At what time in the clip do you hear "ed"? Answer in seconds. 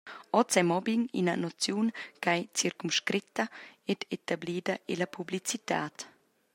3.91-3.99